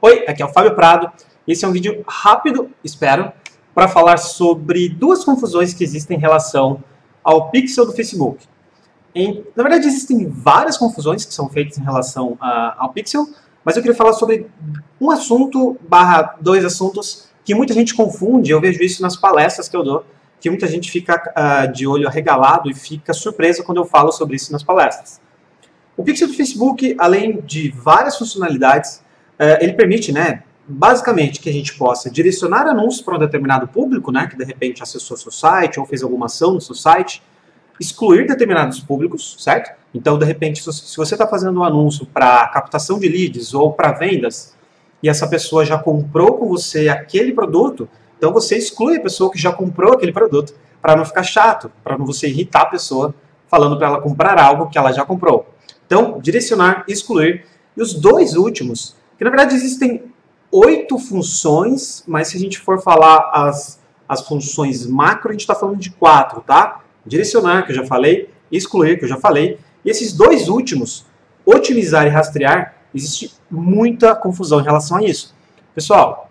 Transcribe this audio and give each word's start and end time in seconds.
Oi, 0.00 0.24
aqui 0.28 0.40
é 0.40 0.46
o 0.46 0.52
Fábio 0.52 0.76
Prado. 0.76 1.10
Esse 1.44 1.64
é 1.64 1.68
um 1.68 1.72
vídeo 1.72 2.04
rápido, 2.06 2.70
espero, 2.84 3.32
para 3.74 3.88
falar 3.88 4.16
sobre 4.16 4.88
duas 4.88 5.24
confusões 5.24 5.74
que 5.74 5.82
existem 5.82 6.16
em 6.16 6.20
relação 6.20 6.84
ao 7.24 7.50
pixel 7.50 7.84
do 7.84 7.90
Facebook. 7.90 8.46
Em, 9.12 9.44
na 9.56 9.64
verdade, 9.64 9.88
existem 9.88 10.28
várias 10.28 10.78
confusões 10.78 11.24
que 11.24 11.34
são 11.34 11.48
feitas 11.48 11.78
em 11.78 11.82
relação 11.82 12.38
a, 12.40 12.76
ao 12.78 12.92
pixel, 12.92 13.28
mas 13.64 13.76
eu 13.76 13.82
queria 13.82 13.96
falar 13.96 14.12
sobre 14.12 14.46
um 15.00 15.10
assunto 15.10 15.76
barra 15.88 16.36
dois 16.40 16.64
assuntos 16.64 17.28
que 17.44 17.52
muita 17.52 17.74
gente 17.74 17.92
confunde. 17.92 18.52
Eu 18.52 18.60
vejo 18.60 18.80
isso 18.80 19.02
nas 19.02 19.16
palestras 19.16 19.68
que 19.68 19.76
eu 19.76 19.82
dou, 19.82 20.06
que 20.40 20.48
muita 20.48 20.68
gente 20.68 20.92
fica 20.92 21.16
uh, 21.16 21.72
de 21.72 21.88
olho 21.88 22.06
arregalado 22.06 22.70
e 22.70 22.74
fica 22.74 23.12
surpresa 23.12 23.64
quando 23.64 23.78
eu 23.78 23.84
falo 23.84 24.12
sobre 24.12 24.36
isso 24.36 24.52
nas 24.52 24.62
palestras. 24.62 25.20
O 25.96 26.04
pixel 26.04 26.28
do 26.28 26.34
Facebook, 26.34 26.94
além 27.00 27.40
de 27.40 27.72
várias 27.72 28.16
funcionalidades, 28.16 29.02
ele 29.60 29.72
permite, 29.72 30.12
né, 30.12 30.42
basicamente, 30.66 31.40
que 31.40 31.48
a 31.48 31.52
gente 31.52 31.76
possa 31.76 32.10
direcionar 32.10 32.66
anúncios 32.66 33.00
para 33.02 33.16
um 33.16 33.18
determinado 33.18 33.68
público, 33.68 34.12
né, 34.12 34.26
que 34.26 34.36
de 34.36 34.44
repente 34.44 34.82
acessou 34.82 35.16
seu 35.16 35.32
site 35.32 35.80
ou 35.80 35.86
fez 35.86 36.02
alguma 36.02 36.26
ação 36.26 36.52
no 36.54 36.60
seu 36.60 36.74
site, 36.74 37.22
excluir 37.80 38.26
determinados 38.26 38.80
públicos, 38.80 39.36
certo? 39.38 39.70
Então, 39.94 40.18
de 40.18 40.24
repente, 40.24 40.60
se 40.60 40.96
você 40.96 41.14
está 41.14 41.26
fazendo 41.26 41.60
um 41.60 41.64
anúncio 41.64 42.04
para 42.06 42.46
captação 42.48 42.98
de 42.98 43.08
leads 43.08 43.54
ou 43.54 43.72
para 43.72 43.92
vendas 43.92 44.56
e 45.02 45.08
essa 45.08 45.28
pessoa 45.28 45.64
já 45.64 45.78
comprou 45.78 46.34
com 46.34 46.48
você 46.48 46.88
aquele 46.88 47.32
produto, 47.32 47.88
então 48.16 48.32
você 48.32 48.58
exclui 48.58 48.96
a 48.96 49.00
pessoa 49.00 49.30
que 49.30 49.38
já 49.38 49.52
comprou 49.52 49.94
aquele 49.94 50.12
produto 50.12 50.54
para 50.82 50.96
não 50.96 51.04
ficar 51.04 51.22
chato, 51.22 51.70
para 51.84 51.96
não 51.96 52.04
você 52.04 52.28
irritar 52.28 52.62
a 52.62 52.66
pessoa 52.66 53.14
falando 53.46 53.78
para 53.78 53.86
ela 53.86 54.00
comprar 54.00 54.38
algo 54.38 54.68
que 54.68 54.76
ela 54.76 54.92
já 54.92 55.04
comprou. 55.04 55.46
Então, 55.86 56.18
direcionar, 56.20 56.84
excluir. 56.88 57.46
E 57.76 57.80
os 57.80 57.94
dois 57.94 58.34
últimos, 58.34 58.96
que 59.18 59.24
na 59.24 59.30
verdade 59.30 59.54
existem 59.54 60.04
oito 60.50 60.98
funções, 60.98 62.04
mas 62.06 62.28
se 62.28 62.36
a 62.36 62.40
gente 62.40 62.58
for 62.58 62.80
falar 62.80 63.30
as, 63.34 63.80
as 64.08 64.26
funções 64.26 64.86
macro, 64.86 65.30
a 65.30 65.32
gente 65.32 65.40
está 65.40 65.54
falando 65.54 65.76
de 65.76 65.90
quatro, 65.90 66.40
tá? 66.40 66.80
Direcionar, 67.04 67.66
que 67.66 67.72
eu 67.72 67.76
já 67.76 67.84
falei, 67.84 68.30
excluir, 68.50 68.98
que 68.98 69.04
eu 69.04 69.08
já 69.08 69.16
falei. 69.16 69.58
E 69.84 69.90
esses 69.90 70.12
dois 70.12 70.48
últimos, 70.48 71.04
otimizar 71.44 72.06
e 72.06 72.08
rastrear, 72.08 72.76
existe 72.94 73.32
muita 73.50 74.14
confusão 74.14 74.60
em 74.60 74.64
relação 74.64 74.98
a 74.98 75.02
isso. 75.02 75.34
Pessoal, 75.74 76.30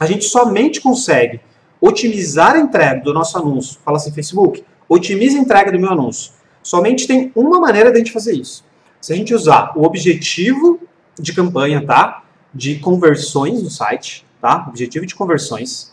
a 0.00 0.06
gente 0.06 0.24
somente 0.24 0.80
consegue 0.80 1.40
otimizar 1.80 2.54
a 2.54 2.60
entrega 2.60 3.02
do 3.02 3.12
nosso 3.12 3.36
anúncio. 3.36 3.78
Fala 3.84 3.96
assim, 3.96 4.12
Facebook, 4.12 4.64
otimize 4.88 5.36
a 5.36 5.40
entrega 5.40 5.72
do 5.72 5.78
meu 5.78 5.90
anúncio. 5.90 6.32
Somente 6.62 7.06
tem 7.06 7.32
uma 7.34 7.60
maneira 7.60 7.90
de 7.90 7.96
a 7.96 7.98
gente 7.98 8.12
fazer 8.12 8.34
isso. 8.34 8.64
Se 9.00 9.12
a 9.12 9.16
gente 9.16 9.34
usar 9.34 9.72
o 9.76 9.84
objetivo 9.84 10.80
de 11.18 11.32
campanha, 11.32 11.84
tá? 11.84 12.22
de 12.54 12.78
conversões 12.78 13.62
no 13.62 13.70
site, 13.70 14.26
tá? 14.40 14.66
Objetivo 14.68 15.06
de 15.06 15.14
conversões 15.14 15.92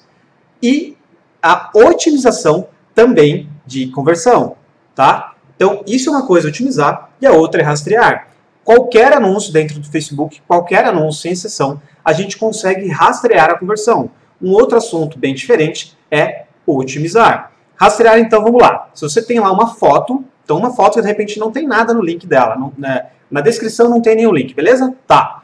e 0.61 0.97
a 1.41 1.69
otimização 1.73 2.67
também 2.93 3.49
de 3.65 3.87
conversão, 3.87 4.57
tá? 4.93 5.35
Então, 5.55 5.83
isso 5.87 6.09
é 6.09 6.11
uma 6.11 6.27
coisa 6.27 6.47
otimizar 6.47 7.11
e 7.21 7.25
a 7.25 7.31
outra 7.31 7.61
é 7.61 7.63
rastrear. 7.63 8.27
Qualquer 8.63 9.13
anúncio 9.13 9.53
dentro 9.53 9.79
do 9.79 9.87
Facebook, 9.87 10.41
qualquer 10.47 10.85
anúncio 10.85 11.21
sem 11.21 11.31
exceção, 11.31 11.81
a 12.03 12.13
gente 12.13 12.37
consegue 12.37 12.87
rastrear 12.89 13.49
a 13.49 13.57
conversão. 13.57 14.11
Um 14.41 14.51
outro 14.51 14.77
assunto 14.77 15.17
bem 15.17 15.33
diferente 15.33 15.97
é 16.11 16.45
otimizar. 16.65 17.51
Rastrear, 17.75 18.19
então, 18.19 18.43
vamos 18.43 18.61
lá. 18.61 18.89
Se 18.93 19.01
você 19.01 19.21
tem 19.21 19.39
lá 19.39 19.51
uma 19.51 19.75
foto, 19.75 20.23
então 20.43 20.57
uma 20.57 20.73
foto 20.73 20.95
que 20.95 21.01
de 21.01 21.07
repente 21.07 21.39
não 21.39 21.51
tem 21.51 21.65
nada 21.65 21.93
no 21.93 22.01
link 22.01 22.27
dela, 22.27 22.55
não, 22.55 22.73
né? 22.77 23.07
Na 23.29 23.41
descrição 23.41 23.89
não 23.89 24.01
tem 24.01 24.15
nenhum 24.15 24.33
link, 24.33 24.53
beleza? 24.53 24.93
Tá. 25.07 25.43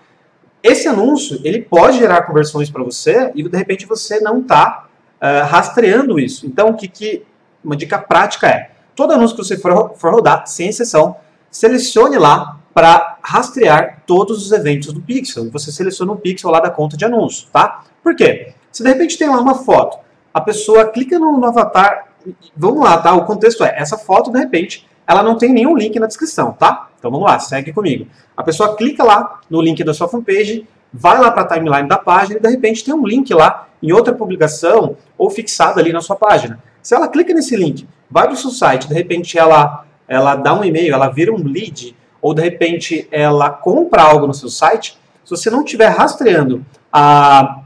Esse 0.63 0.87
anúncio, 0.87 1.39
ele 1.43 1.61
pode 1.61 1.99
gerar 1.99 2.23
conversões 2.23 2.69
para 2.69 2.83
você 2.83 3.31
e 3.35 3.47
de 3.47 3.57
repente 3.57 3.85
você 3.85 4.19
não 4.19 4.39
está 4.39 4.87
uh, 5.21 5.25
eh, 5.25 5.41
rastreando 5.41 6.19
isso. 6.19 6.47
Então, 6.47 6.69
o 6.69 6.73
que, 6.73 6.87
que 6.87 7.23
uma 7.63 7.75
dica 7.75 7.97
prática 7.97 8.47
é, 8.47 8.71
todo 8.95 9.11
anúncio 9.11 9.35
que 9.35 9.43
você 9.43 9.57
for, 9.57 9.93
for 9.95 10.13
rodar, 10.13 10.47
sem 10.47 10.69
exceção, 10.69 11.17
selecione 11.51 12.17
lá 12.17 12.59
para 12.73 13.17
rastrear 13.21 14.03
todos 14.05 14.45
os 14.45 14.51
eventos 14.51 14.91
do 14.91 15.01
pixel. 15.01 15.49
Você 15.51 15.71
seleciona 15.71 16.11
um 16.11 16.17
pixel 16.17 16.49
lá 16.49 16.59
da 16.59 16.69
conta 16.69 16.97
de 16.97 17.05
anúncio, 17.05 17.47
tá? 17.51 17.83
Por 18.03 18.15
quê? 18.15 18.53
Se 18.71 18.83
de 18.83 18.89
repente 18.89 19.17
tem 19.17 19.29
lá 19.29 19.39
uma 19.39 19.55
foto, 19.55 19.97
a 20.33 20.41
pessoa 20.41 20.85
clica 20.85 21.17
no, 21.17 21.37
no 21.37 21.45
avatar, 21.45 22.07
vamos 22.55 22.83
lá, 22.83 22.97
tá? 22.97 23.13
O 23.13 23.25
contexto 23.25 23.63
é, 23.63 23.73
essa 23.77 23.97
foto, 23.97 24.31
de 24.31 24.39
repente, 24.39 24.87
ela 25.07 25.21
não 25.21 25.37
tem 25.37 25.51
nenhum 25.53 25.75
link 25.75 25.99
na 25.99 26.07
descrição, 26.07 26.51
tá? 26.53 26.89
Então 26.97 27.11
vamos 27.11 27.25
lá, 27.25 27.37
segue 27.39 27.71
comigo. 27.71 28.07
A 28.35 28.43
pessoa 28.43 28.75
clica 28.75 29.03
lá 29.03 29.39
no 29.49 29.61
link 29.61 29.83
da 29.83 29.93
sua 29.93 30.07
fanpage, 30.07 30.67
vai 30.91 31.19
lá 31.19 31.31
para 31.31 31.43
a 31.43 31.47
timeline 31.47 31.87
da 31.87 31.97
página 31.97 32.39
e 32.39 32.41
de 32.41 32.49
repente 32.49 32.83
tem 32.83 32.93
um 32.93 33.05
link 33.05 33.33
lá 33.33 33.67
em 33.81 33.91
outra 33.91 34.13
publicação 34.13 34.97
ou 35.17 35.29
fixado 35.29 35.79
ali 35.79 35.93
na 35.93 36.01
sua 36.01 36.15
página. 36.15 36.59
Se 36.81 36.95
ela 36.95 37.07
clica 37.07 37.33
nesse 37.33 37.55
link, 37.55 37.87
vai 38.09 38.23
para 38.23 38.33
o 38.33 38.37
seu 38.37 38.49
site, 38.49 38.87
de 38.87 38.93
repente 38.93 39.37
ela, 39.37 39.85
ela 40.07 40.35
dá 40.35 40.53
um 40.53 40.63
e-mail, 40.63 40.93
ela 40.93 41.09
vira 41.09 41.33
um 41.33 41.43
lead, 41.43 41.95
ou 42.21 42.33
de 42.33 42.41
repente 42.41 43.07
ela 43.11 43.49
compra 43.49 44.01
algo 44.01 44.25
no 44.25 44.33
seu 44.33 44.49
site, 44.49 44.97
se 45.23 45.31
você 45.31 45.49
não 45.49 45.63
estiver 45.63 45.87
rastreando 45.87 46.65
a, 46.91 47.61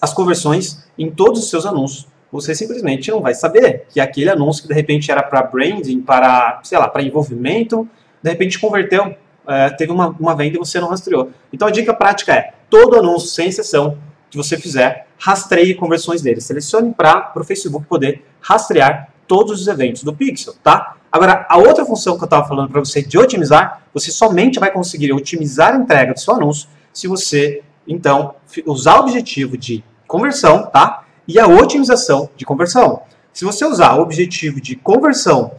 as 0.00 0.12
conversões 0.12 0.86
em 0.98 1.10
todos 1.10 1.40
os 1.40 1.50
seus 1.50 1.66
anúncios, 1.66 2.06
você 2.34 2.52
simplesmente 2.52 3.12
não 3.12 3.20
vai 3.20 3.32
saber 3.32 3.86
que 3.88 4.00
aquele 4.00 4.28
anúncio 4.28 4.62
que 4.62 4.68
de 4.68 4.74
repente 4.74 5.08
era 5.08 5.22
para 5.22 5.40
branding, 5.40 6.00
para, 6.00 6.58
sei 6.64 6.76
lá, 6.76 6.88
para 6.88 7.00
envolvimento, 7.00 7.88
de 8.20 8.28
repente 8.28 8.58
converteu, 8.58 9.14
é, 9.46 9.70
teve 9.70 9.92
uma, 9.92 10.08
uma 10.18 10.34
venda 10.34 10.56
e 10.56 10.58
você 10.58 10.80
não 10.80 10.88
rastreou. 10.88 11.30
Então 11.52 11.68
a 11.68 11.70
dica 11.70 11.94
prática 11.94 12.34
é, 12.34 12.52
todo 12.68 12.98
anúncio, 12.98 13.28
sem 13.28 13.46
exceção, 13.46 13.96
que 14.28 14.36
você 14.36 14.58
fizer, 14.58 15.06
rastreie 15.16 15.76
conversões 15.76 16.22
dele. 16.22 16.40
Selecione 16.40 16.92
para 16.92 17.32
o 17.36 17.44
Facebook 17.44 17.86
poder 17.86 18.24
rastrear 18.40 19.10
todos 19.28 19.60
os 19.60 19.68
eventos 19.68 20.02
do 20.02 20.12
Pixel, 20.12 20.54
tá? 20.60 20.96
Agora, 21.12 21.46
a 21.48 21.56
outra 21.56 21.86
função 21.86 22.16
que 22.16 22.24
eu 22.24 22.26
estava 22.26 22.48
falando 22.48 22.68
para 22.68 22.80
você 22.80 23.00
de 23.00 23.16
otimizar, 23.16 23.82
você 23.94 24.10
somente 24.10 24.58
vai 24.58 24.72
conseguir 24.72 25.12
otimizar 25.12 25.72
a 25.72 25.76
entrega 25.76 26.12
do 26.12 26.18
seu 26.18 26.34
anúncio 26.34 26.68
se 26.92 27.06
você, 27.06 27.62
então, 27.86 28.34
usar 28.66 28.96
o 28.96 29.02
objetivo 29.02 29.56
de 29.56 29.84
conversão, 30.08 30.66
tá? 30.66 31.03
E 31.26 31.38
a 31.38 31.46
otimização 31.46 32.28
de 32.36 32.44
conversão. 32.44 33.02
Se 33.32 33.44
você 33.44 33.64
usar 33.64 33.94
o 33.94 34.02
objetivo 34.02 34.60
de 34.60 34.76
conversão 34.76 35.52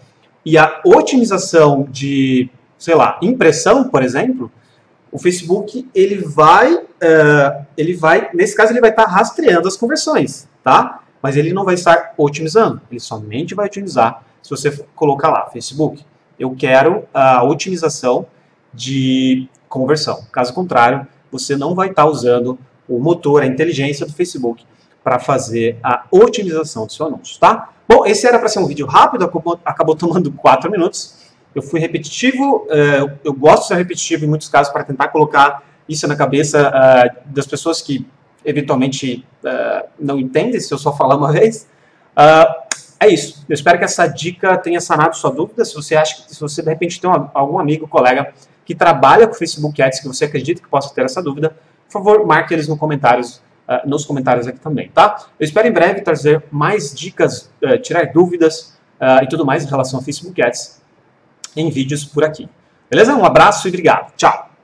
e 0.45 0.57
a 0.57 0.81
otimização 0.85 1.87
de, 1.89 2.49
sei 2.77 2.95
lá, 2.95 3.19
impressão, 3.21 3.89
por 3.89 4.03
exemplo, 4.03 4.51
o 5.11 5.17
Facebook 5.17 5.87
ele 5.93 6.17
vai, 6.17 6.73
uh, 6.75 7.65
ele 7.77 7.93
vai, 7.93 8.29
nesse 8.33 8.55
caso 8.55 8.71
ele 8.71 8.81
vai 8.81 8.91
estar 8.91 9.05
rastreando 9.05 9.67
as 9.67 9.75
conversões, 9.75 10.47
tá? 10.63 11.01
Mas 11.21 11.35
ele 11.35 11.53
não 11.53 11.65
vai 11.65 11.73
estar 11.73 12.13
otimizando, 12.17 12.81
ele 12.91 12.99
somente 12.99 13.55
vai 13.55 13.65
otimizar 13.65 14.23
se 14.45 14.51
você 14.51 14.85
colocar 14.95 15.29
lá, 15.29 15.49
Facebook, 15.49 16.05
eu 16.37 16.53
quero 16.55 17.03
a 17.11 17.43
otimização 17.43 18.27
de 18.71 19.49
conversão. 19.67 20.23
Caso 20.31 20.53
contrário, 20.53 21.07
você 21.31 21.57
não 21.57 21.73
vai 21.73 21.89
estar 21.89 22.05
usando 22.05 22.55
o 22.87 22.99
motor, 22.99 23.41
a 23.41 23.47
inteligência 23.47 24.05
do 24.05 24.13
Facebook 24.13 24.63
para 25.05 25.19
fazer 25.19 25.77
a 25.83 26.03
otimização 26.09 26.87
do 26.87 26.91
seu 26.91 27.05
anúncio, 27.05 27.39
tá? 27.39 27.69
Bom, 27.87 28.07
esse 28.07 28.25
era 28.25 28.39
para 28.39 28.47
ser 28.49 28.57
um 28.57 28.65
vídeo 28.65 28.87
rápido, 28.87 29.23
acabou, 29.23 29.59
acabou 29.63 29.93
tomando 29.95 30.31
4 30.31 30.71
minutos. 30.71 31.17
Eu 31.53 31.61
fui 31.61 31.79
repetitivo, 31.79 32.65
uh, 32.65 33.11
eu 33.23 33.31
gosto 33.31 33.61
de 33.61 33.67
ser 33.67 33.75
repetitivo 33.75 34.25
em 34.25 34.27
muitos 34.27 34.49
casos 34.49 34.73
para 34.73 34.83
tentar 34.83 35.09
colocar 35.09 35.63
isso 35.87 36.07
na 36.07 36.15
cabeça 36.15 36.71
uh, 36.71 37.19
das 37.31 37.45
pessoas 37.45 37.83
que 37.83 38.07
eventualmente 38.43 39.23
uh, 39.43 39.87
não 39.99 40.19
entendem 40.19 40.59
se 40.59 40.73
eu 40.73 40.77
só 40.79 40.91
falar 40.91 41.17
uma 41.17 41.29
vez. 41.31 41.67
é 42.99 43.07
isso. 43.07 43.45
Eu 43.47 43.53
espero 43.53 43.77
que 43.77 43.85
essa 43.85 44.07
dica 44.07 44.57
tenha 44.57 44.81
sanado 44.81 45.15
sua 45.15 45.29
dúvida. 45.29 45.63
Se 45.63 45.75
você 45.75 45.95
acha 45.95 46.15
que 46.23 46.33
se 46.33 46.41
você 46.41 46.63
de 46.63 46.69
repente 46.69 46.99
tem 46.99 47.07
um, 47.07 47.29
algum 47.31 47.59
amigo, 47.59 47.87
colega 47.87 48.33
que 48.65 48.73
trabalha 48.73 49.27
com 49.27 49.35
Facebook 49.35 49.79
Ads 49.79 49.99
que 49.99 50.07
você 50.07 50.25
acredita 50.25 50.63
que 50.63 50.67
possa 50.67 50.91
ter 50.95 51.05
essa 51.05 51.21
dúvida, 51.21 51.55
por 51.85 51.93
favor, 51.93 52.25
marque 52.25 52.55
eles 52.55 52.67
nos 52.67 52.79
comentários 52.79 53.45
uh, 53.67 53.87
nos 53.87 54.05
comentários 54.05 54.47
aqui 54.47 54.59
também, 54.59 54.89
tá? 54.89 55.27
Eu 55.39 55.45
espero 55.45 55.67
em 55.67 55.71
breve 55.71 56.01
trazer 56.01 56.43
mais 56.51 56.93
dicas, 56.93 57.51
uh, 57.63 57.77
tirar 57.79 58.11
dúvidas 58.11 58.77
uh, 58.99 59.23
e 59.23 59.27
tudo 59.27 59.45
mais 59.45 59.63
em 59.63 59.67
relação 59.67 59.99
ao 59.99 60.03
Facebook 60.03 60.41
Ads 60.41 60.81
em 61.55 61.69
vídeos 61.69 62.03
por 62.03 62.23
aqui. 62.23 62.49
Beleza? 62.89 63.15
Um 63.15 63.25
abraço 63.25 63.67
e 63.67 63.69
obrigado. 63.69 64.13
Tchau! 64.15 64.54